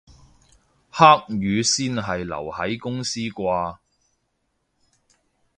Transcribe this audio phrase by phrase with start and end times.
[0.89, 1.05] 黑
[1.35, 3.77] 雨先係留喺公司啩